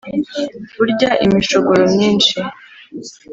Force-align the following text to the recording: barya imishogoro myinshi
barya 0.77 1.11
imishogoro 1.25 1.83
myinshi 1.93 2.37